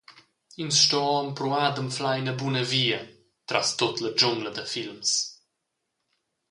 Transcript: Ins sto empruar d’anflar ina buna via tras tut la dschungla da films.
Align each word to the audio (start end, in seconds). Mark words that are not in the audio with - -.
Ins 0.61 0.77
sto 0.85 1.03
empruar 1.25 1.69
d’anflar 1.73 2.17
ina 2.19 2.33
buna 2.39 2.63
via 2.71 3.01
tras 3.47 3.69
tut 3.77 3.95
la 4.01 4.11
dschungla 4.13 4.51
da 4.57 4.63
films. 4.73 5.11